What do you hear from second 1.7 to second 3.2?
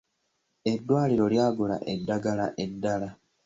eddagala eddala.